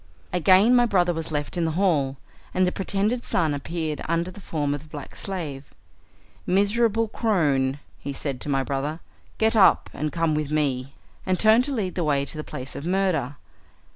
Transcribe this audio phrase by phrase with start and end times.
[0.33, 2.17] Again my brother was left in the hall,
[2.55, 5.75] and the pretended son appeared under the form of the black slave.
[6.47, 8.99] "Miserable crone," he said to my brother,
[9.37, 12.75] "get up and come with me," and turned to lead the way to the place
[12.75, 13.35] of murder.